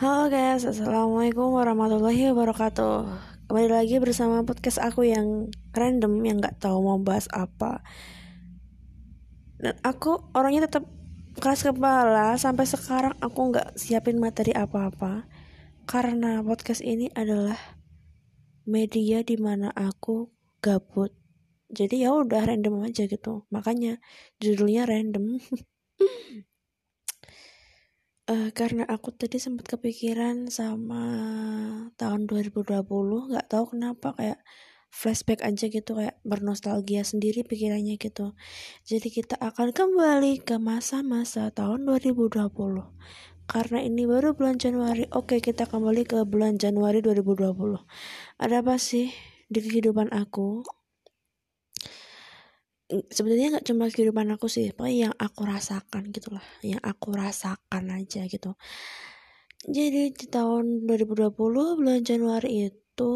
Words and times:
Halo 0.00 0.32
guys, 0.32 0.64
assalamualaikum 0.64 1.52
warahmatullahi 1.52 2.32
wabarakatuh. 2.32 3.04
Kembali 3.52 3.68
lagi 3.68 4.00
bersama 4.00 4.40
podcast 4.48 4.80
aku 4.80 5.04
yang 5.04 5.52
random 5.76 6.24
yang 6.24 6.40
nggak 6.40 6.56
tahu 6.56 6.80
mau 6.80 6.96
bahas 6.96 7.28
apa. 7.36 7.84
Dan 9.60 9.76
aku 9.84 10.24
orangnya 10.32 10.64
tetap 10.64 10.88
keras 11.36 11.68
kepala 11.68 12.32
sampai 12.40 12.64
sekarang 12.64 13.12
aku 13.20 13.52
nggak 13.52 13.76
siapin 13.76 14.16
materi 14.16 14.56
apa-apa 14.56 15.28
karena 15.84 16.40
podcast 16.40 16.80
ini 16.80 17.12
adalah 17.12 17.60
media 18.64 19.20
di 19.20 19.36
mana 19.36 19.68
aku 19.68 20.32
gabut. 20.64 21.12
Jadi 21.68 22.08
ya 22.08 22.16
udah 22.16 22.48
random 22.48 22.88
aja 22.88 23.04
gitu. 23.04 23.44
Makanya 23.52 24.00
judulnya 24.40 24.88
random. 24.88 25.36
uh, 28.30 28.48
karena 28.54 28.86
aku 28.86 29.10
tadi 29.10 29.42
sempat 29.42 29.66
kepikiran 29.66 30.46
sama 30.46 31.02
tahun 31.98 32.30
2020 32.30 32.86
nggak 33.34 33.48
tahu 33.50 33.74
kenapa 33.74 34.14
kayak 34.14 34.38
flashback 34.90 35.42
aja 35.46 35.70
gitu 35.70 35.98
kayak 35.98 36.18
bernostalgia 36.26 37.06
sendiri 37.06 37.46
pikirannya 37.46 37.94
gitu. 37.98 38.34
Jadi 38.86 39.08
kita 39.10 39.38
akan 39.38 39.70
kembali 39.70 40.42
ke 40.42 40.58
masa-masa 40.58 41.50
tahun 41.54 41.86
2020 41.86 42.50
karena 43.50 43.78
ini 43.82 44.06
baru 44.06 44.38
bulan 44.38 44.62
Januari 44.62 45.10
oke 45.10 45.42
kita 45.42 45.66
kembali 45.66 46.06
ke 46.06 46.22
bulan 46.22 46.54
Januari 46.54 47.02
2020 47.02 47.82
ada 48.38 48.62
apa 48.62 48.78
sih 48.78 49.10
di 49.50 49.58
kehidupan 49.58 50.14
aku 50.14 50.62
sebenarnya 52.90 53.58
nggak 53.58 53.66
cuma 53.70 53.86
kehidupan 53.86 54.28
aku 54.34 54.50
sih 54.50 54.74
pokoknya 54.74 55.10
yang 55.10 55.14
aku 55.14 55.40
rasakan 55.46 56.10
gitulah 56.10 56.42
yang 56.66 56.82
aku 56.82 57.14
rasakan 57.14 57.84
aja 57.94 58.26
gitu. 58.26 58.58
Jadi 59.60 60.16
di 60.16 60.26
tahun 60.26 60.88
2020 60.88 61.36
bulan 61.78 62.00
Januari 62.00 62.72
itu 62.72 63.14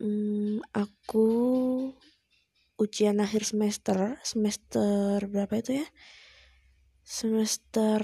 hmm, 0.00 0.64
aku 0.72 1.28
ujian 2.80 3.22
akhir 3.22 3.46
semester 3.46 4.18
semester 4.26 5.22
berapa 5.30 5.54
itu 5.60 5.84
ya? 5.84 5.86
Semester 7.04 8.00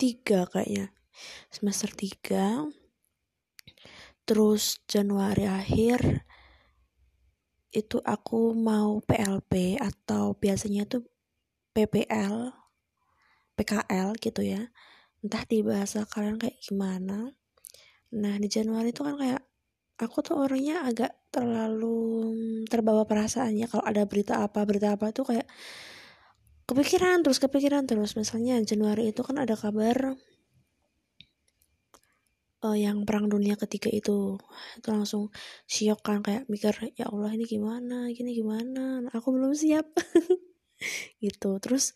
tiga 0.00 0.48
kayaknya. 0.50 0.90
Semester 1.52 1.90
tiga 1.94 2.66
terus 4.28 4.84
Januari 4.84 5.48
akhir 5.48 6.27
itu 7.72 8.00
aku 8.00 8.56
mau 8.56 9.00
PLP 9.04 9.76
atau 9.76 10.32
biasanya 10.36 10.88
itu 10.88 11.04
PPL, 11.76 12.52
PKL 13.54 14.16
gitu 14.18 14.40
ya. 14.42 14.72
Entah 15.20 15.44
di 15.44 15.60
bahasa 15.60 16.08
kalian 16.08 16.40
kayak 16.40 16.58
gimana. 16.64 17.34
Nah, 18.14 18.34
di 18.40 18.48
Januari 18.48 18.90
itu 18.94 19.04
kan 19.04 19.20
kayak 19.20 19.42
aku 19.98 20.22
tuh 20.22 20.38
orangnya 20.46 20.86
agak 20.86 21.12
terlalu 21.28 22.32
terbawa 22.70 23.04
perasaannya 23.04 23.66
kalau 23.68 23.84
ada 23.84 24.06
berita 24.08 24.40
apa 24.40 24.64
berita 24.64 24.94
apa 24.94 25.12
tuh 25.12 25.28
kayak 25.28 25.46
kepikiran 26.64 27.20
terus 27.26 27.42
kepikiran 27.42 27.84
terus 27.84 28.14
misalnya 28.14 28.62
Januari 28.62 29.10
itu 29.12 29.20
kan 29.26 29.36
ada 29.42 29.58
kabar 29.58 30.16
uh, 32.64 32.76
yang 32.78 33.06
perang 33.06 33.30
dunia 33.30 33.54
ketiga 33.58 33.90
itu. 33.92 34.38
Itu 34.78 34.88
langsung 34.90 35.30
siok 35.70 36.00
kan 36.02 36.20
kayak 36.24 36.46
mikir 36.50 36.74
ya 36.98 37.10
Allah 37.10 37.34
ini 37.34 37.44
gimana? 37.46 38.10
Gini 38.10 38.34
gimana? 38.34 39.06
Aku 39.14 39.34
belum 39.34 39.52
siap. 39.54 39.86
Gitu. 41.24 41.50
Terus 41.58 41.94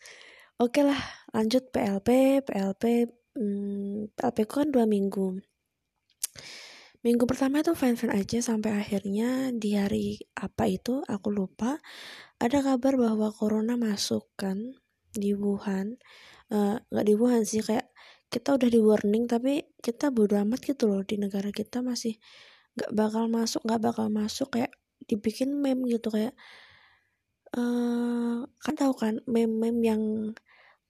oke 0.59 0.79
okay 0.79 0.83
lah 0.83 0.99
lanjut 1.31 1.71
PLP 1.71 2.39
PLP 2.43 2.83
hmm, 3.39 4.15
PLP 4.15 4.37
ku 4.47 4.53
kan 4.63 4.69
dua 4.71 4.85
minggu. 4.87 5.39
Minggu 7.03 7.27
pertama 7.27 7.59
itu 7.59 7.75
fine 7.75 7.99
fine 7.99 8.15
aja 8.15 8.39
sampai 8.39 8.79
akhirnya 8.79 9.51
di 9.51 9.75
hari 9.75 10.23
apa 10.39 10.71
itu 10.71 11.03
aku 11.03 11.35
lupa 11.35 11.75
ada 12.39 12.63
kabar 12.63 12.95
bahwa 12.95 13.27
corona 13.35 13.75
masuk 13.75 14.31
kan 14.39 14.79
di 15.11 15.35
Wuhan. 15.35 15.99
Eh, 16.51 16.75
nggak 16.79 17.05
uh, 17.05 17.07
di 17.07 17.13
Wuhan 17.15 17.43
sih 17.47 17.63
kayak 17.63 17.91
kita 18.33 18.57
udah 18.57 18.69
di 18.73 18.81
warning 18.81 19.29
tapi 19.29 19.61
kita 19.85 20.09
bodo 20.09 20.33
amat 20.41 20.59
gitu 20.65 20.89
loh 20.89 21.05
di 21.05 21.21
negara 21.21 21.53
kita 21.53 21.85
masih 21.85 22.17
nggak 22.73 22.91
bakal 22.97 23.29
masuk 23.29 23.61
nggak 23.61 23.81
bakal 23.85 24.07
masuk 24.09 24.49
kayak 24.57 24.73
dibikin 25.05 25.53
meme 25.61 25.85
gitu 25.85 26.09
kayak 26.09 26.33
uh, 27.53 28.41
kan 28.63 28.73
tahu 28.73 28.93
kan 28.97 29.21
meme-meme 29.29 29.79
yang 29.85 30.01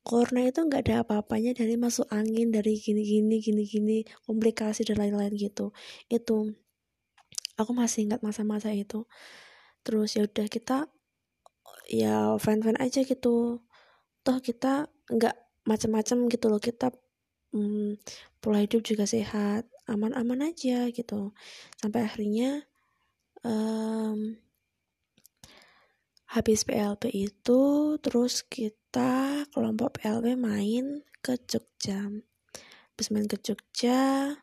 corona 0.04 0.44
itu 0.44 0.60
nggak 0.68 0.84
ada 0.88 0.96
apa-apanya 1.08 1.56
dari 1.56 1.80
masuk 1.80 2.08
angin 2.12 2.52
dari 2.52 2.76
gini-gini 2.76 3.40
gini-gini 3.40 3.98
komplikasi 4.28 4.84
dan 4.84 5.00
lain-lain 5.00 5.34
gitu. 5.40 5.72
Itu 6.12 6.52
aku 7.56 7.72
masih 7.72 8.12
ingat 8.12 8.20
masa-masa 8.20 8.76
itu. 8.76 9.08
Terus 9.84 10.16
ya 10.20 10.28
udah 10.28 10.48
kita 10.52 10.92
ya 11.88 12.36
fan-fan 12.40 12.76
aja 12.84 13.04
gitu. 13.08 13.64
Toh 14.24 14.38
kita 14.44 14.92
nggak 15.12 15.36
macam-macam 15.64 16.18
gitu 16.28 16.46
loh 16.52 16.60
kita 16.60 16.92
hmm, 17.54 18.02
pola 18.42 18.66
hidup 18.66 18.82
juga 18.84 19.06
sehat 19.06 19.70
aman-aman 19.86 20.52
aja 20.52 20.90
gitu. 20.90 21.32
Sampai 21.78 22.10
akhirnya 22.10 22.66
um, 23.46 24.36
habis 26.34 26.66
PLP 26.66 27.14
itu 27.14 27.62
terus 28.02 28.42
kita 28.42 29.46
kelompok 29.54 30.02
PLP 30.02 30.34
main 30.34 31.06
ke 31.22 31.38
Jogja. 31.46 32.10
Habis 32.94 33.08
main 33.14 33.30
ke 33.30 33.38
Jogja 33.38 34.34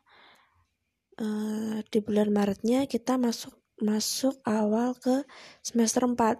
uh, 1.19 1.77
di 1.83 1.99
bulan 1.99 2.31
Maretnya 2.31 2.87
kita 2.87 3.19
masuk 3.19 3.53
masuk 3.81 4.37
awal 4.45 4.93
ke 4.93 5.25
semester 5.65 6.05
4 6.05 6.37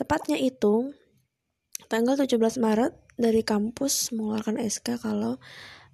tepatnya 0.00 0.40
itu 0.40 0.96
tanggal 1.92 2.16
17 2.16 2.40
Maret 2.56 2.96
dari 3.20 3.44
kampus 3.44 4.08
mengeluarkan 4.16 4.56
SK 4.56 4.96
kalau 5.04 5.36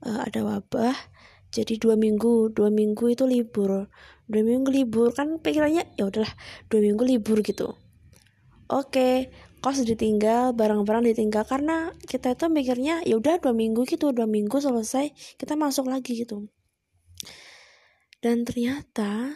uh, 0.05 0.21
ada 0.27 0.41
wabah. 0.45 0.97
Jadi 1.49 1.81
dua 1.81 1.97
minggu 1.97 2.53
dua 2.53 2.69
minggu 2.69 3.09
itu 3.09 3.25
libur. 3.25 3.89
Dua 4.29 4.43
minggu 4.45 4.69
libur 4.69 5.17
kan 5.17 5.41
pikirannya 5.41 5.97
ya 5.97 6.05
udahlah 6.05 6.33
dua 6.69 6.81
minggu 6.85 7.03
libur 7.09 7.41
gitu. 7.41 7.73
Oke 8.69 9.33
kos 9.59 9.83
ditinggal 9.83 10.55
barang-barang 10.55 11.11
ditinggal 11.11 11.43
karena 11.43 11.91
kita 12.07 12.39
itu 12.39 12.47
mikirnya 12.47 13.03
ya 13.03 13.19
udah 13.19 13.43
dua 13.43 13.51
minggu 13.51 13.83
gitu 13.91 14.15
dua 14.15 14.31
minggu 14.31 14.55
selesai 14.55 15.11
kita 15.41 15.57
masuk 15.57 15.91
lagi 15.91 16.15
gitu. 16.15 16.47
Dan 18.23 18.45
ternyata 18.45 19.35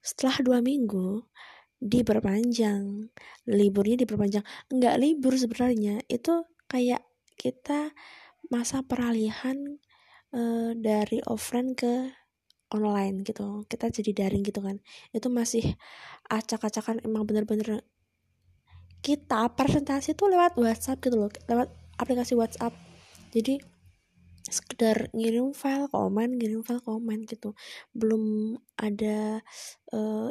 setelah 0.00 0.40
dua 0.40 0.58
minggu 0.64 1.28
diperpanjang. 1.80 3.08
Liburnya 3.48 3.96
diperpanjang. 4.04 4.44
Nggak 4.72 4.96
libur 5.00 5.34
sebenarnya 5.34 6.04
itu 6.06 6.44
kayak 6.68 7.02
kita 7.40 7.90
masa 8.50 8.82
peralihan 8.82 9.78
uh, 10.34 10.74
dari 10.74 11.22
offline 11.24 11.72
ke 11.78 12.10
online 12.70 13.26
gitu. 13.26 13.66
Kita 13.66 13.90
jadi 13.90 14.26
daring 14.26 14.42
gitu 14.46 14.62
kan. 14.62 14.78
Itu 15.14 15.30
masih 15.30 15.74
acak-acakan 16.30 17.02
emang 17.06 17.26
bener-bener 17.26 17.82
kita 19.00 19.48
presentasi 19.56 20.12
tuh 20.12 20.28
lewat 20.28 20.60
WhatsApp 20.60 21.00
gitu 21.00 21.16
loh 21.16 21.32
lewat 21.48 21.72
aplikasi 21.96 22.36
WhatsApp. 22.36 22.76
Jadi 23.32 23.58
sekedar 24.50 25.08
ngirim 25.14 25.54
file 25.54 25.86
komen 25.88 26.36
ngirim 26.36 26.62
file 26.66 26.82
komen 26.82 27.24
gitu. 27.24 27.56
Belum 27.94 28.56
ada 28.76 29.40
uh, 29.94 30.28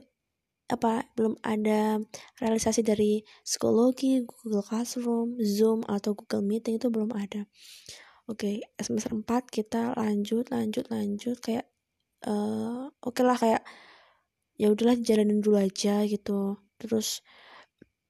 apa 0.70 1.10
belum 1.18 1.34
ada 1.42 1.98
realisasi 2.38 2.86
dari 2.86 3.26
psikologi 3.42 4.22
Google 4.22 4.62
Classroom 4.62 5.42
Zoom 5.42 5.82
atau 5.90 6.14
Google 6.14 6.46
Meeting 6.46 6.78
itu 6.78 6.94
belum 6.94 7.10
ada 7.18 7.50
Oke, 8.30 8.62
okay, 8.62 8.86
semester 8.86 9.10
4 9.18 9.26
kita 9.50 9.98
lanjut, 9.98 10.54
lanjut, 10.54 10.86
lanjut 10.94 11.42
kayak 11.42 11.66
uh, 12.30 12.94
oke 13.02 13.18
okay 13.18 13.24
lah 13.26 13.34
kayak 13.34 13.66
ya 14.54 14.70
udahlah 14.70 15.02
jalanin 15.02 15.42
dulu 15.42 15.58
aja 15.58 16.06
gitu. 16.06 16.62
Terus 16.78 17.26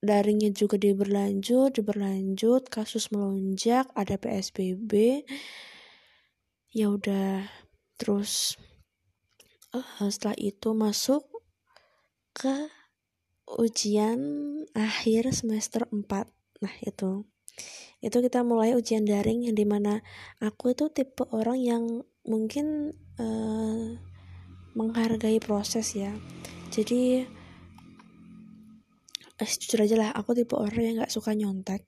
daringnya 0.03 0.51
juga 0.51 0.75
diberlanjut, 0.75 1.71
diberlanjut, 1.71 2.67
kasus 2.67 3.15
melonjak, 3.15 3.87
ada 3.95 4.19
PSBB. 4.19 5.23
Ya 6.75 6.91
udah, 6.91 7.47
terus 7.95 8.59
uh, 9.71 10.03
setelah 10.11 10.35
itu 10.35 10.75
masuk 10.75 11.23
ke 12.35 12.67
ujian 13.55 14.19
akhir 14.75 15.31
semester 15.31 15.87
4. 15.87 16.27
Nah, 16.59 16.75
itu 16.83 17.23
itu 17.99 18.17
kita 18.23 18.47
mulai 18.47 18.75
ujian 18.75 19.03
daring 19.03 19.47
yang 19.47 19.55
di 19.55 19.67
mana 19.67 19.99
aku 20.39 20.71
itu 20.71 20.87
tipe 20.91 21.27
orang 21.35 21.59
yang 21.59 21.83
mungkin 22.23 22.95
uh, 23.19 23.99
menghargai 24.77 25.41
proses 25.43 25.95
ya. 25.97 26.15
Jadi 26.71 27.27
jujur 29.39 29.79
aja 29.87 29.95
lah 29.95 30.09
aku 30.11 30.35
tipe 30.35 30.55
orang 30.55 30.83
yang 30.83 30.95
nggak 30.99 31.11
suka 31.11 31.31
nyontek 31.31 31.87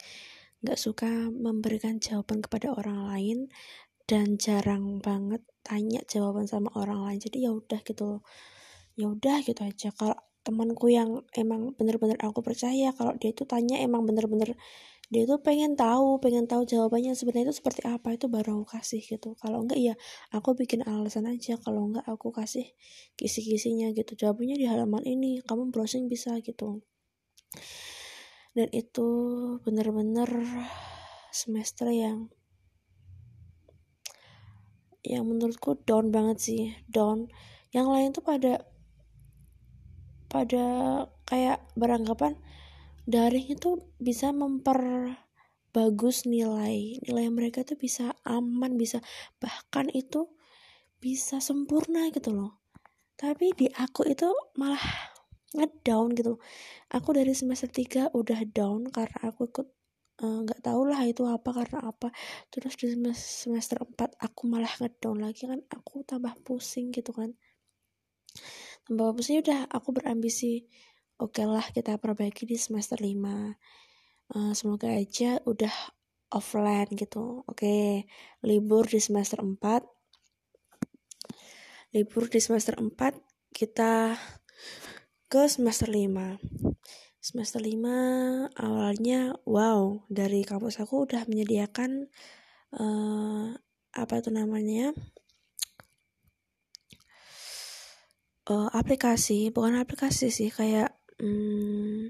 nggak 0.61 0.77
suka 0.77 1.09
memberikan 1.33 1.97
jawaban 1.97 2.39
kepada 2.39 2.69
orang 2.71 3.09
lain 3.09 3.49
dan 4.05 4.37
jarang 4.37 5.01
banget 5.01 5.41
tanya 5.65 6.05
jawaban 6.05 6.45
sama 6.45 6.69
orang 6.77 7.01
lain. 7.01 7.19
Jadi 7.21 7.49
ya 7.49 7.51
udah 7.55 7.81
gitu 7.81 8.21
ya 8.93 9.09
udah 9.09 9.41
gitu 9.41 9.61
aja. 9.65 9.89
Kalau 9.95 10.17
temanku 10.45 10.89
yang 10.89 11.25
emang 11.37 11.73
bener-bener 11.77 12.17
aku 12.21 12.41
percaya 12.45 12.93
kalau 12.93 13.13
dia 13.17 13.33
itu 13.33 13.45
tanya 13.45 13.77
emang 13.81 14.05
bener-bener 14.05 14.57
dia 15.11 15.27
tuh 15.27 15.43
pengen 15.43 15.75
tahu 15.75 16.23
pengen 16.23 16.47
tahu 16.47 16.63
jawabannya 16.63 17.11
sebenarnya 17.11 17.51
itu 17.51 17.59
seperti 17.59 17.83
apa 17.83 18.15
itu 18.15 18.31
baru 18.31 18.63
aku 18.63 18.79
kasih 18.79 19.03
gitu. 19.03 19.35
Kalau 19.35 19.67
enggak 19.67 19.75
ya 19.83 19.99
aku 20.31 20.55
bikin 20.55 20.87
alasan 20.87 21.27
aja. 21.27 21.59
Kalau 21.59 21.91
enggak 21.91 22.07
aku 22.07 22.31
kasih 22.31 22.71
kisi-kisinya 23.19 23.91
gitu. 23.91 24.15
Jawabannya 24.15 24.55
di 24.55 24.71
halaman 24.71 25.03
ini 25.03 25.43
kamu 25.43 25.67
browsing 25.67 26.07
bisa 26.07 26.39
gitu. 26.39 26.79
Dan 28.55 28.71
itu 28.71 29.07
bener-bener 29.67 30.31
semester 31.35 31.91
yang 31.91 32.31
yang 35.03 35.27
menurutku 35.27 35.75
down 35.83 36.07
banget 36.07 36.37
sih 36.39 36.63
down. 36.87 37.27
Yang 37.75 37.87
lain 37.91 38.09
tuh 38.15 38.23
pada 38.23 38.63
pada 40.31 40.65
kayak 41.27 41.59
beranggapan 41.75 42.39
daring 43.07 43.47
itu 43.49 43.81
bisa 43.97 44.29
memperbagus 44.33 46.25
nilai 46.29 47.01
nilai 47.05 47.27
mereka 47.33 47.65
tuh 47.65 47.77
bisa 47.77 48.13
aman 48.27 48.77
bisa 48.77 49.01
bahkan 49.41 49.89
itu 49.93 50.29
bisa 51.01 51.41
sempurna 51.41 52.13
gitu 52.13 52.33
loh. 52.33 52.61
Tapi 53.17 53.53
di 53.53 53.67
aku 53.69 54.05
itu 54.09 54.29
malah 54.57 54.81
ngedown 55.51 56.15
gitu 56.15 56.39
aku 56.91 57.09
dari 57.15 57.31
semester 57.31 57.67
3 57.71 58.11
udah 58.11 58.39
down 58.51 58.87
karena 58.91 59.31
aku 59.31 59.47
ikut 59.47 59.67
eh, 60.21 60.37
nggak 60.43 60.59
uh, 60.61 60.63
tahu 60.63 60.81
lah 60.91 61.01
itu 61.07 61.23
apa 61.25 61.49
karena 61.55 61.79
apa. 61.87 62.11
Terus 62.51 62.75
di 62.75 62.91
semester 63.15 63.81
4 63.81 64.19
aku 64.19 64.41
malah 64.51 64.71
ngedown 64.77 65.23
lagi 65.23 65.47
kan 65.47 65.63
aku 65.71 66.03
tambah 66.03 66.35
pusing 66.43 66.91
gitu 66.91 67.15
kan. 67.15 67.31
Tambah 68.85 69.15
sih 69.23 69.39
udah 69.39 69.71
aku 69.71 69.95
berambisi 69.95 70.67
oke 71.21 71.37
okay 71.37 71.45
lah 71.45 71.63
kita 71.69 72.01
perbaiki 72.01 72.49
di 72.49 72.57
semester 72.57 72.97
5 72.97 73.05
uh, 73.05 73.53
eh, 74.33 74.51
semoga 74.57 74.89
aja 74.89 75.37
udah 75.45 75.71
offline 76.31 76.87
gitu. 76.95 77.43
Oke 77.45 77.67
okay, 77.67 77.87
libur 78.47 78.87
di 78.87 78.97
semester 79.03 79.43
4 79.43 79.59
libur 81.91 82.31
di 82.31 82.39
semester 82.39 82.79
4 82.79 82.89
kita 83.51 84.15
ke 85.27 85.43
semester 85.51 85.91
5 85.91 86.39
semester 87.21 87.61
5 87.61 88.57
awalnya 88.57 89.35
wow 89.43 90.01
dari 90.07 90.41
kampus 90.47 90.79
aku 90.81 91.05
udah 91.05 91.27
menyediakan 91.27 92.09
uh, 92.79 93.53
apa 93.91 94.13
itu 94.23 94.31
namanya? 94.31 94.95
Uh, 98.49 98.71
aplikasi 98.73 99.53
bukan 99.53 99.77
aplikasi 99.77 100.33
sih 100.33 100.49
kayak 100.49 101.00
hmm, 101.21 102.09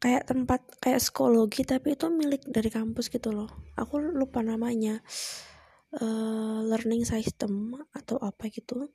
kayak 0.00 0.24
tempat 0.26 0.60
kayak 0.82 0.98
psikologi 0.98 1.62
tapi 1.62 1.94
itu 1.94 2.10
milik 2.10 2.42
dari 2.48 2.72
kampus 2.72 3.12
gitu 3.12 3.30
loh. 3.30 3.50
Aku 3.78 4.00
lupa 4.00 4.42
namanya. 4.42 4.98
Uh, 5.90 6.62
learning 6.70 7.02
system 7.02 7.74
atau 7.90 8.14
apa 8.22 8.46
gitu. 8.46 8.94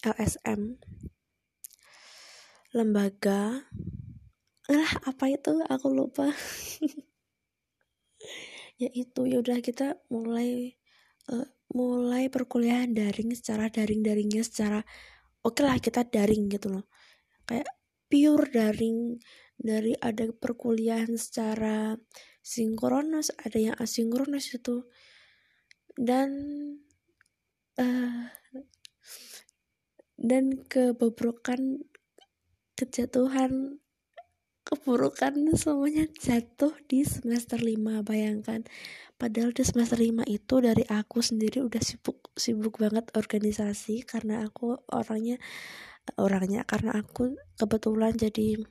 LSM 0.00 0.80
lembaga. 2.72 3.68
Lah 4.72 4.90
apa 5.04 5.24
itu? 5.28 5.60
Aku 5.68 5.88
lupa. 5.92 6.28
Ya 8.80 8.90
itu 8.98 9.30
ya 9.30 9.38
kita 9.62 9.94
mulai 10.10 10.74
uh, 11.30 11.46
mulai 11.70 12.26
perkuliahan 12.26 12.90
daring 12.90 13.30
secara 13.30 13.70
daring-daringnya 13.70 14.42
secara 14.42 14.82
oke 15.42 15.60
lah 15.62 15.78
kita 15.78 16.06
daring 16.06 16.48
gitu 16.50 16.70
loh. 16.72 16.86
Kayak 17.46 17.68
pure 18.06 18.46
daring 18.50 19.18
dari 19.58 19.94
ada 19.98 20.30
perkuliahan 20.30 21.14
secara 21.18 21.94
sinkronus 22.42 23.30
ada 23.38 23.58
yang 23.58 23.76
asinkronus 23.78 24.54
itu. 24.54 24.86
Dan 25.92 26.30
uh, 27.76 28.32
dan 30.22 30.44
kebobrokan 30.70 31.82
kejatuhan 32.78 33.81
keburukan 34.72 35.36
semuanya 35.52 36.08
jatuh 36.16 36.72
di 36.88 37.04
semester 37.04 37.60
5 37.60 38.00
bayangkan. 38.08 38.64
Padahal 39.20 39.52
di 39.52 39.68
semester 39.68 40.00
5 40.00 40.24
itu 40.24 40.54
dari 40.64 40.80
aku 40.88 41.20
sendiri 41.20 41.60
udah 41.60 41.84
sibuk 41.84 42.32
sibuk 42.32 42.80
banget 42.80 43.12
organisasi 43.12 44.00
karena 44.08 44.48
aku 44.48 44.80
orangnya 44.88 45.36
orangnya 46.16 46.64
karena 46.64 46.96
aku 46.96 47.36
kebetulan 47.60 48.16
jadi 48.16 48.64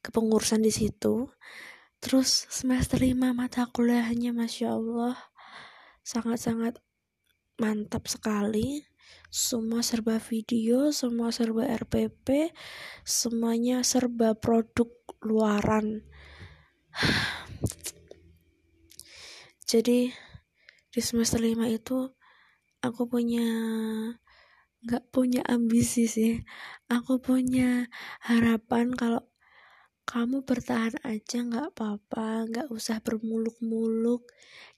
kepengurusan 0.00 0.64
di 0.64 0.72
situ. 0.72 1.28
Terus 2.00 2.48
semester 2.48 2.96
5 2.96 3.36
mata 3.36 3.68
kuliahnya 3.68 4.32
masya 4.32 4.80
Allah 4.80 5.12
sangat-sangat 6.08 6.80
mantap 7.60 8.08
sekali 8.08 8.80
semua 9.30 9.82
serba 9.84 10.16
video 10.22 10.94
semua 10.94 11.34
serba 11.34 11.66
RPP 11.66 12.54
semuanya 13.04 13.82
serba 13.82 14.32
produk 14.38 14.88
luaran. 15.26 16.06
Jadi 19.70 20.14
di 20.94 21.00
semester 21.02 21.42
5 21.42 21.68
itu 21.68 21.98
aku 22.80 23.02
punya 23.10 23.44
nggak 24.86 25.10
punya 25.10 25.42
ambisi 25.44 26.06
sih. 26.06 26.46
Aku 26.86 27.18
punya 27.18 27.90
harapan 28.22 28.94
kalau 28.94 29.26
kamu 30.06 30.46
bertahan 30.46 30.94
aja 31.02 31.42
nggak 31.42 31.74
apa-apa 31.74 32.46
nggak 32.46 32.68
usah 32.70 33.02
bermuluk-muluk. 33.02 34.22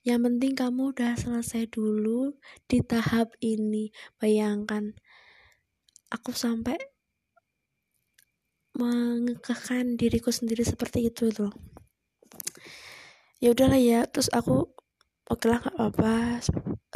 Yang 0.01 0.19
penting 0.25 0.51
kamu 0.57 0.81
udah 0.89 1.13
selesai 1.13 1.69
dulu 1.69 2.33
di 2.65 2.81
tahap 2.81 3.37
ini. 3.45 3.93
Bayangkan 4.17 4.97
aku 6.09 6.33
sampai 6.33 6.81
mengekahkan 8.73 10.01
diriku 10.01 10.33
sendiri 10.33 10.65
seperti 10.65 11.13
itu 11.13 11.29
loh. 11.37 11.53
Ya 13.37 13.53
udahlah 13.53 13.77
ya 13.77 14.09
terus 14.09 14.33
aku 14.33 14.65
oke 15.29 15.45
lah 15.45 15.61
nggak 15.61 15.77
apa-apa 15.77 16.41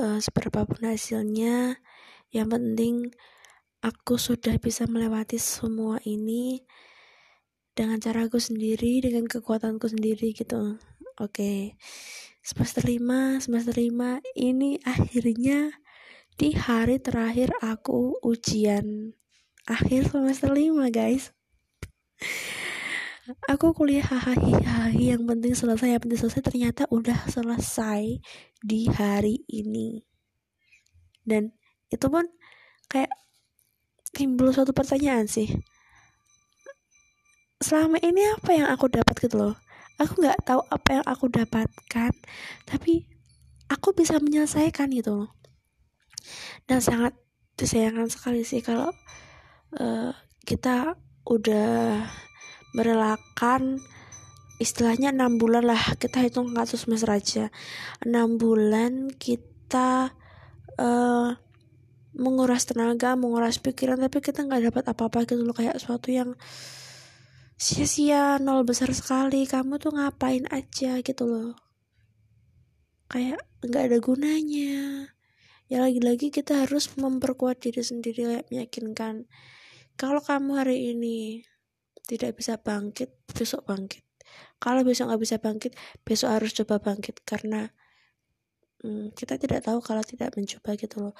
uh, 0.01 0.17
seberapapun 0.17 0.89
hasilnya. 0.89 1.77
Yang 2.33 2.47
penting 2.49 2.95
aku 3.85 4.17
sudah 4.17 4.57
bisa 4.57 4.89
melewati 4.89 5.37
semua 5.37 6.01
ini 6.01 6.65
dengan 7.73 7.97
caraku 7.97 8.37
sendiri 8.37 9.01
dengan 9.01 9.25
kekuatanku 9.25 9.89
sendiri 9.89 10.33
gitu. 10.33 10.77
Oke 11.17 11.29
okay. 11.29 11.59
semester 12.45 12.85
5 12.85 13.45
semester 13.45 13.73
5 13.73 14.21
ini 14.37 14.77
akhirnya 14.85 15.73
di 16.37 16.53
hari 16.57 16.97
terakhir 16.97 17.53
aku 17.61 18.17
ujian 18.21 19.17
akhir 19.65 20.13
semester 20.13 20.53
5 20.53 20.89
guys. 20.93 21.33
Aku 23.47 23.71
kuliah 23.71 24.03
hahaha 24.03 24.91
yang 24.91 25.23
penting 25.23 25.55
selesai 25.55 25.95
yang 25.95 26.03
penting 26.03 26.19
selesai 26.19 26.43
ternyata 26.43 26.83
udah 26.91 27.25
selesai 27.31 28.19
di 28.59 28.81
hari 28.91 29.41
ini. 29.47 30.03
Dan 31.23 31.55
itu 31.87 32.03
pun 32.11 32.27
kayak 32.91 33.15
timbul 34.11 34.51
suatu 34.51 34.75
pertanyaan 34.75 35.25
sih 35.25 35.49
selama 37.63 37.97
ini 38.03 38.21
apa 38.35 38.51
yang 38.51 38.67
aku 38.67 38.91
dapat 38.91 39.15
gitu 39.23 39.39
loh. 39.39 39.55
Aku 39.97 40.19
nggak 40.19 40.43
tahu 40.43 40.61
apa 40.67 40.89
yang 40.99 41.05
aku 41.07 41.25
dapatkan 41.31 42.11
tapi 42.67 43.07
aku 43.71 43.95
bisa 43.95 44.19
menyelesaikan 44.19 44.91
gitu 44.91 45.25
loh. 45.25 45.31
Dan 46.67 46.83
sangat 46.83 47.15
disayangkan 47.55 48.11
sekali 48.11 48.43
sih 48.43 48.59
kalau 48.59 48.91
uh, 49.79 50.11
kita 50.43 50.99
udah 51.23 52.03
merelakan 52.75 53.79
istilahnya 54.59 55.13
enam 55.13 55.39
bulan 55.39 55.63
lah 55.63 55.95
kita 55.95 56.19
hitung 56.19 56.51
kasus 56.51 56.83
semester 56.83 57.09
aja. 57.09 57.45
Enam 58.03 58.35
bulan 58.35 59.07
kita 59.15 60.11
uh, 60.77 61.29
menguras 62.13 62.69
tenaga 62.69 63.17
menguras 63.17 63.57
pikiran 63.57 63.97
tapi 63.97 64.21
kita 64.21 64.45
nggak 64.45 64.73
dapat 64.73 64.83
apa-apa 64.89 65.25
gitu 65.29 65.41
loh. 65.45 65.55
Kayak 65.55 65.79
suatu 65.81 66.11
yang 66.13 66.35
sia-sia 67.57 68.37
nol 68.41 68.65
besar 68.65 68.89
sekali. 68.91 69.45
Kamu 69.45 69.77
tuh 69.77 69.93
ngapain 69.95 70.45
aja 70.49 70.99
gitu 70.99 71.23
loh. 71.25 71.53
Kayak 73.09 73.45
nggak 73.63 73.83
ada 73.93 73.97
gunanya. 74.01 75.07
Ya 75.71 75.77
lagi-lagi 75.81 76.29
kita 76.29 76.67
harus 76.67 76.91
memperkuat 76.99 77.63
diri 77.63 77.81
sendiri 77.81 78.45
meyakinkan 78.51 79.25
kalau 79.93 80.21
kamu 80.21 80.57
hari 80.57 80.93
ini 80.93 81.45
tidak 82.03 82.37
bisa 82.37 82.57
bangkit 82.59 83.13
besok 83.29 83.63
bangkit. 83.69 84.03
Kalau 84.57 84.81
besok 84.81 85.13
nggak 85.13 85.21
bisa 85.21 85.37
bangkit 85.37 85.71
besok 86.01 86.29
harus 86.33 86.51
coba 86.57 86.81
bangkit. 86.81 87.21
Karena 87.23 87.69
hmm, 88.83 89.13
kita 89.13 89.37
tidak 89.37 89.63
tahu 89.65 89.79
kalau 89.79 90.03
tidak 90.03 90.33
mencoba 90.33 90.75
gitu 90.75 91.09
loh. 91.09 91.15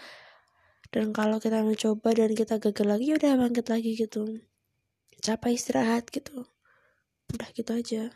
Dan 0.93 1.09
kalau 1.09 1.41
kita 1.41 1.65
mencoba 1.65 2.13
dan 2.13 2.31
kita 2.37 2.61
gagal 2.61 2.85
lagi 2.85 3.05
ya 3.09 3.15
udah 3.17 3.33
bangkit 3.41 3.65
lagi 3.69 3.97
gitu 3.97 4.52
capek 5.23 5.55
istirahat 5.55 6.11
gitu. 6.11 6.43
Udah 7.31 7.49
gitu 7.55 7.71
aja. 7.71 8.11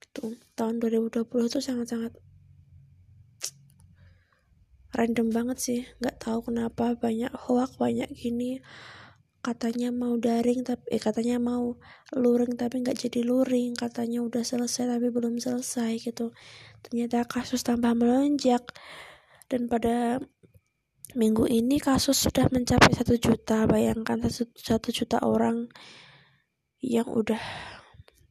Gitu. 0.00 0.24
Tahun 0.56 0.80
2020 0.80 1.28
tuh 1.52 1.60
sangat-sangat 1.60 2.16
random 4.96 5.28
banget 5.28 5.58
sih. 5.60 5.80
Nggak 6.00 6.16
tahu 6.16 6.48
kenapa 6.48 6.96
banyak 6.96 7.32
hoax 7.36 7.76
banyak 7.76 8.08
gini. 8.16 8.64
Katanya 9.42 9.90
mau 9.90 10.14
daring 10.16 10.62
tapi 10.62 10.86
eh, 10.88 11.02
katanya 11.02 11.36
mau 11.42 11.76
luring 12.16 12.56
tapi 12.56 12.80
nggak 12.80 12.96
jadi 13.04 13.20
luring. 13.20 13.76
Katanya 13.76 14.24
udah 14.24 14.40
selesai 14.40 14.96
tapi 14.96 15.12
belum 15.12 15.36
selesai 15.36 16.00
gitu. 16.00 16.32
Ternyata 16.80 17.28
kasus 17.28 17.60
tambah 17.60 17.92
melonjak. 17.92 18.64
Dan 19.52 19.68
pada 19.68 20.24
minggu 21.14 21.48
ini 21.48 21.76
kasus 21.78 22.16
sudah 22.28 22.48
mencapai 22.48 22.92
satu 22.94 23.16
juta. 23.16 23.64
Bayangkan 23.68 24.22
satu, 24.28 24.88
juta 24.90 25.20
orang 25.20 25.68
yang 26.82 27.06
udah 27.06 27.40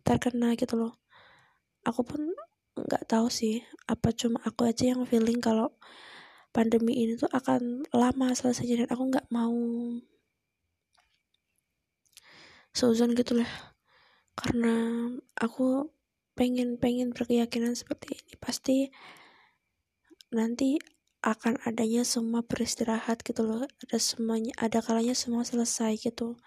terkena 0.03 0.53
gitu 0.59 0.77
loh. 0.77 0.93
Aku 1.87 2.05
pun 2.05 2.33
nggak 2.77 3.07
tahu 3.09 3.27
sih 3.27 3.61
apa 3.85 4.15
cuma 4.15 4.39
aku 4.47 4.69
aja 4.69 4.95
yang 4.95 5.03
feeling 5.03 5.43
kalau 5.43 5.75
pandemi 6.55 7.03
ini 7.03 7.19
tuh 7.19 7.27
akan 7.29 7.83
lama 7.91 8.31
selesainya 8.31 8.87
dan 8.87 8.89
aku 8.95 9.03
nggak 9.11 9.27
mau 9.27 9.59
seuzon 12.71 13.11
gitu 13.11 13.35
lah 13.35 13.51
karena 14.39 15.11
aku 15.35 15.91
pengen 16.33 16.79
pengen 16.79 17.11
berkeyakinan 17.11 17.75
seperti 17.75 18.17
ini. 18.17 18.33
Pasti 18.39 18.77
nanti 20.31 20.79
akan 21.21 21.61
adanya 21.69 22.01
semua 22.01 22.41
beristirahat 22.41 23.21
gitu 23.21 23.45
loh 23.45 23.61
ada 23.69 23.97
semuanya 24.01 24.57
ada 24.57 24.81
kalanya 24.81 25.13
semua 25.13 25.45
selesai 25.45 26.01
gitu. 26.01 26.37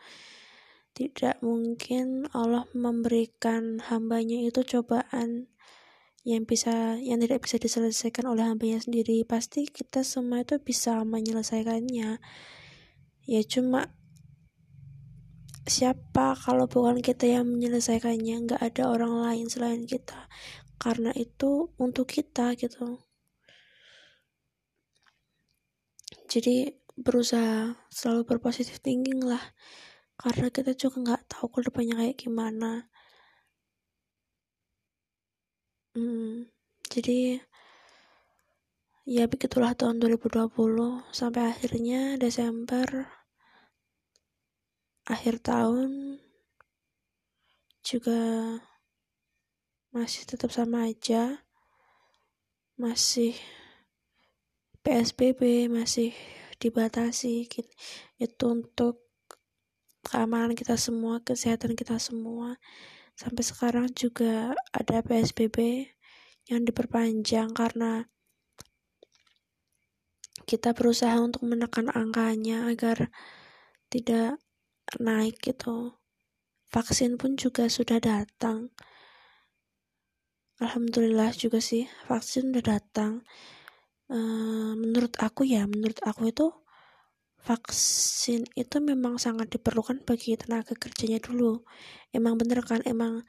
Tidak 0.95 1.43
mungkin 1.43 2.27
Allah 2.35 2.67
memberikan 2.75 3.83
hambanya 3.91 4.39
itu 4.43 4.63
cobaan 4.63 5.51
yang 6.27 6.47
bisa 6.47 6.99
yang 6.99 7.19
tidak 7.23 7.43
bisa 7.43 7.59
diselesaikan 7.59 8.27
oleh 8.27 8.47
hambanya 8.47 8.83
sendiri. 8.83 9.23
Pasti 9.23 9.67
kita 9.71 10.03
semua 10.03 10.43
itu 10.43 10.59
bisa 10.59 11.03
menyelesaikannya. 11.07 12.19
Ya 13.27 13.43
cuma 13.47 13.95
siapa 15.67 16.35
kalau 16.35 16.67
bukan 16.67 16.99
kita 17.03 17.27
yang 17.31 17.47
menyelesaikannya? 17.47 18.47
Nggak 18.47 18.63
ada 18.63 18.83
orang 18.91 19.23
lain 19.23 19.47
selain 19.51 19.87
kita. 19.87 20.27
Karena 20.79 21.15
itu 21.15 21.71
untuk 21.79 22.11
kita 22.11 22.59
gitu 22.59 22.99
jadi 26.35 26.75
berusaha 26.99 27.79
selalu 27.95 28.27
berpositif 28.27 28.83
thinking 28.83 29.23
lah. 29.23 29.55
Karena 30.19 30.51
kita 30.51 30.75
juga 30.75 30.97
nggak 31.03 31.23
tahu 31.31 31.47
ke 31.55 31.61
depannya 31.71 31.95
kayak 31.95 32.19
gimana. 32.19 32.91
Hmm, 35.95 36.51
jadi 36.91 37.39
ya 39.07 39.31
begitulah 39.31 39.79
tahun 39.79 40.03
2020 40.03 41.07
sampai 41.15 41.55
akhirnya 41.55 42.19
Desember 42.19 43.07
akhir 45.05 45.45
tahun 45.45 46.19
juga 47.85 48.19
masih 49.95 50.27
tetap 50.27 50.51
sama 50.51 50.91
aja. 50.91 51.47
Masih 52.75 53.39
PSBB 54.85 55.73
masih 55.73 56.13
dibatasi 56.61 57.49
gitu. 57.49 57.73
itu 58.21 58.45
untuk 58.45 59.01
keamanan 60.05 60.53
kita 60.53 60.77
semua 60.77 61.25
kesehatan 61.25 61.73
kita 61.73 61.97
semua. 61.97 62.61
Sampai 63.17 63.49
sekarang 63.49 63.89
juga 63.97 64.53
ada 64.77 65.01
PSBB 65.01 65.89
yang 66.53 66.69
diperpanjang 66.69 67.57
karena 67.57 68.05
kita 70.45 70.77
berusaha 70.77 71.17
untuk 71.17 71.49
menekan 71.49 71.89
angkanya 71.89 72.69
agar 72.69 73.09
tidak 73.89 74.37
naik 75.01 75.41
gitu. 75.41 75.97
Vaksin 76.69 77.17
pun 77.17 77.41
juga 77.41 77.73
sudah 77.73 77.97
datang. 77.97 78.69
Alhamdulillah 80.61 81.33
juga 81.33 81.65
sih 81.65 81.89
vaksin 82.05 82.53
udah 82.53 82.79
datang 82.79 83.25
e, 84.15 84.19
menurut 84.79 85.15
aku 85.19 85.43
ya 85.55 85.67
menurut 85.67 85.99
aku 86.07 86.31
itu 86.31 86.47
vaksin 87.45 88.49
itu 88.57 88.77
memang 88.81 89.21
sangat 89.21 89.53
diperlukan 89.53 90.01
bagi 90.09 90.39
tenaga 90.41 90.73
kerjanya 90.79 91.21
dulu. 91.21 91.67
Emang 92.17 92.41
bener 92.41 92.63
kan? 92.65 92.81
Emang 92.87 93.27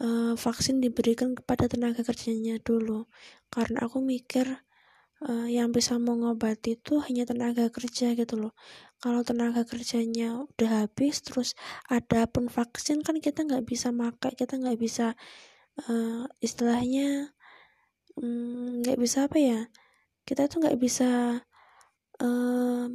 e, 0.00 0.06
vaksin 0.38 0.80
diberikan 0.84 1.34
kepada 1.38 1.66
tenaga 1.68 2.00
kerjanya 2.06 2.56
dulu. 2.62 3.10
Karena 3.52 3.84
aku 3.86 3.98
mikir 4.00 4.46
uh, 5.24 5.48
yang 5.48 5.70
bisa 5.72 5.96
mengobati 6.00 6.80
itu 6.80 7.00
hanya 7.04 7.28
tenaga 7.28 7.68
kerja 7.68 8.16
gitu 8.16 8.34
loh. 8.40 8.52
Kalau 9.00 9.24
tenaga 9.24 9.64
kerjanya 9.64 10.44
udah 10.44 10.84
habis 10.86 11.24
terus 11.24 11.56
ada 11.88 12.28
pun 12.28 12.48
vaksin 12.48 13.00
kan 13.04 13.16
kita 13.20 13.44
nggak 13.44 13.64
bisa 13.68 13.92
makai 13.92 14.36
kita 14.36 14.60
nggak 14.60 14.78
bisa 14.80 15.16
uh, 15.88 16.24
istilahnya 16.44 17.32
mm, 18.20 18.84
nggak 18.84 18.96
mm, 19.00 19.02
bisa 19.04 19.18
apa 19.28 19.38
ya 19.40 19.60
kita 20.30 20.46
tuh 20.46 20.62
nggak 20.62 20.78
bisa 20.78 21.42
uh, 22.22 22.86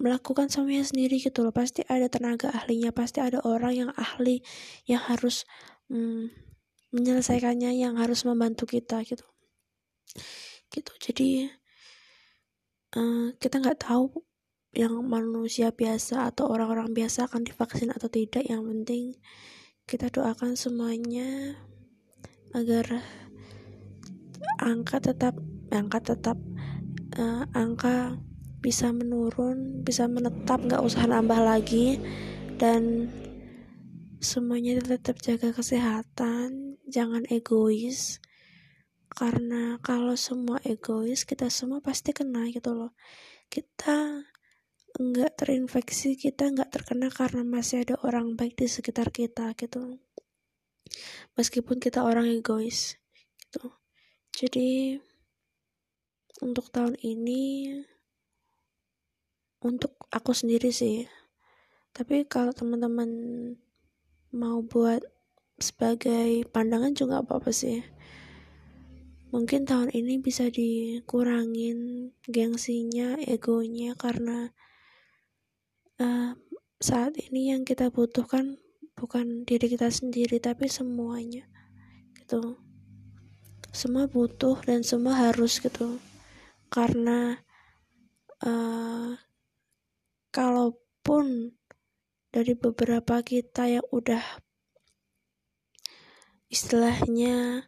melakukan 0.00 0.48
semuanya 0.48 0.88
sendiri 0.88 1.20
gitu 1.20 1.44
loh. 1.44 1.52
Pasti 1.52 1.84
ada 1.84 2.08
tenaga 2.08 2.48
ahlinya 2.48 2.88
pasti 2.96 3.20
ada 3.20 3.44
orang 3.44 3.76
yang 3.76 3.90
ahli 4.00 4.40
yang 4.88 5.04
harus 5.04 5.44
mm, 5.92 6.32
menyelesaikannya 6.96 7.76
yang 7.76 8.00
harus 8.00 8.24
membantu 8.24 8.64
kita 8.64 9.04
gitu. 9.04 9.28
Gitu. 10.72 10.92
Jadi 11.04 11.52
uh, 12.96 13.36
kita 13.36 13.60
nggak 13.60 13.84
tahu 13.84 14.08
yang 14.72 14.96
manusia 15.04 15.74
biasa 15.74 16.32
atau 16.32 16.48
orang-orang 16.48 16.96
biasa 16.96 17.28
akan 17.28 17.44
divaksin 17.44 17.92
atau 17.92 18.08
tidak. 18.08 18.48
Yang 18.48 18.62
penting 18.72 19.04
kita 19.84 20.08
doakan 20.08 20.56
semuanya 20.56 21.60
agar 22.56 23.04
angka 24.64 24.96
tetap 24.98 25.36
angka 25.70 26.00
tetap 26.02 26.40
uh, 27.16 27.44
angka 27.56 28.20
bisa 28.60 28.92
menurun 28.92 29.80
bisa 29.80 30.04
menetap 30.04 30.60
nggak 30.60 30.84
usah 30.84 31.08
nambah 31.08 31.40
lagi. 31.40 31.96
Dan 32.60 33.08
semuanya 34.20 34.76
tetap 34.84 35.16
jaga 35.18 35.50
kesehatan 35.56 36.76
jangan 36.86 37.24
egois. 37.32 38.20
Karena 39.10 39.80
kalau 39.82 40.14
semua 40.14 40.62
egois 40.62 41.26
kita 41.26 41.48
semua 41.50 41.80
pasti 41.80 42.12
kena 42.12 42.46
gitu 42.52 42.76
loh. 42.76 42.92
Kita 43.48 44.28
nggak 44.90 45.32
terinfeksi 45.38 46.18
kita 46.18 46.50
nggak 46.50 46.70
terkena 46.74 47.08
karena 47.08 47.46
masih 47.46 47.86
ada 47.86 47.94
orang 48.02 48.34
baik 48.34 48.58
di 48.60 48.68
sekitar 48.68 49.08
kita 49.08 49.56
gitu. 49.56 49.98
Meskipun 51.38 51.80
kita 51.80 52.04
orang 52.04 52.28
egois 52.28 53.00
gitu. 53.40 53.72
Jadi 54.36 55.00
untuk 56.40 56.72
tahun 56.72 56.96
ini 57.04 57.76
untuk 59.60 59.92
aku 60.08 60.32
sendiri 60.32 60.72
sih. 60.72 61.04
Tapi 61.92 62.24
kalau 62.24 62.56
teman-teman 62.56 63.08
mau 64.32 64.64
buat 64.64 65.04
sebagai 65.60 66.48
pandangan 66.48 66.96
juga 66.96 67.20
apa-apa 67.20 67.52
sih. 67.52 67.84
Mungkin 69.30 69.62
tahun 69.62 69.94
ini 69.94 70.18
bisa 70.18 70.50
dikurangin 70.50 72.10
gengsinya 72.26 73.20
egonya 73.22 73.94
karena 73.94 74.50
uh, 76.02 76.34
saat 76.82 77.14
ini 77.30 77.54
yang 77.54 77.62
kita 77.62 77.94
butuhkan 77.94 78.58
bukan 78.98 79.46
diri 79.46 79.70
kita 79.70 79.86
sendiri 79.92 80.42
tapi 80.42 80.66
semuanya 80.66 81.46
gitu. 82.18 82.58
Semua 83.70 84.10
butuh 84.10 84.58
dan 84.66 84.82
semua 84.82 85.30
harus 85.30 85.62
gitu 85.62 86.09
karena 86.70 87.42
uh, 88.46 89.18
kalaupun 90.30 91.58
dari 92.30 92.54
beberapa 92.54 93.18
kita 93.26 93.66
yang 93.66 93.86
udah 93.90 94.22
istilahnya 96.46 97.66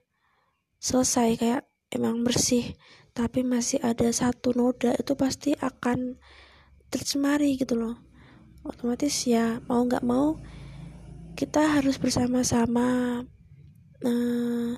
selesai 0.78 1.38
kayak 1.38 1.62
emang 1.90 2.22
bersih 2.22 2.78
tapi 3.12 3.42
masih 3.44 3.82
ada 3.82 4.08
satu 4.08 4.54
noda 4.56 4.94
itu 4.96 5.12
pasti 5.18 5.52
akan 5.58 6.16
tercemari 6.88 7.60
gitu 7.60 7.76
loh. 7.76 8.00
Otomatis 8.62 9.26
ya 9.26 9.58
mau 9.66 9.82
nggak 9.84 10.06
mau 10.06 10.38
kita 11.34 11.76
harus 11.76 11.98
bersama-sama 11.98 13.20
uh, 14.06 14.72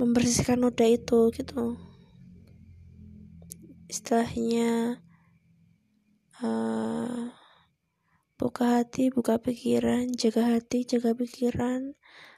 membersihkan 0.00 0.58
noda 0.58 0.88
itu 0.88 1.28
gitu 1.36 1.76
istilahnya 3.94 4.98
uh, 6.42 7.30
buka 8.34 8.82
hati 8.82 9.14
buka 9.14 9.38
pikiran 9.38 10.10
jaga 10.18 10.58
hati 10.58 10.82
jaga 10.82 11.14
pikiran 11.14 11.94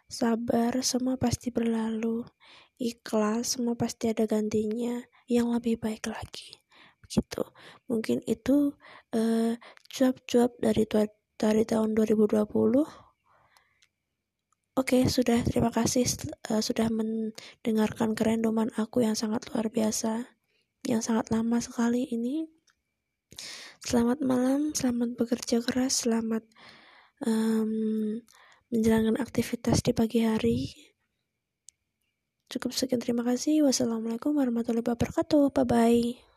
sabar 0.07 0.77
semua 0.85 1.17
pasti 1.17 1.49
berlalu. 1.49 2.29
Ikhlas 2.77 3.57
semua 3.57 3.73
pasti 3.73 4.13
ada 4.13 4.29
gantinya. 4.29 5.01
Yang 5.27 5.47
lebih 5.57 5.75
baik 5.81 6.07
lagi. 6.13 6.61
Begitu. 7.01 7.43
Mungkin 7.89 8.21
itu 8.29 8.77
uh, 9.17 9.53
cuap-cuap 9.89 10.61
dari 10.61 10.85
dari 11.41 11.63
tahun 11.65 11.97
2020 11.97 12.45
Oke, 14.77 15.09
sudah. 15.09 15.41
Terima 15.41 15.73
kasih 15.73 16.05
uh, 16.53 16.61
sudah 16.61 16.93
mendengarkan 16.93 18.13
kerendoman 18.13 18.69
aku 18.77 19.09
yang 19.09 19.17
sangat 19.17 19.49
luar 19.49 19.73
biasa, 19.73 20.36
yang 20.87 21.03
sangat 21.03 21.29
lama 21.35 21.59
sekali 21.59 22.07
ini. 22.09 22.47
Selamat 23.83 24.23
malam, 24.23 24.73
selamat 24.73 25.19
bekerja 25.19 25.63
keras, 25.63 26.07
selamat 26.07 26.43
um, 27.23 28.19
menjalankan 28.71 29.19
aktivitas 29.21 29.83
di 29.83 29.93
pagi 29.95 30.23
hari. 30.27 30.71
Cukup 32.47 32.71
sekian 32.71 33.03
terima 33.03 33.27
kasih. 33.27 33.67
Wassalamualaikum 33.67 34.39
warahmatullahi 34.39 34.87
wabarakatuh. 34.87 35.51
Bye 35.51 35.67
bye. 35.67 36.36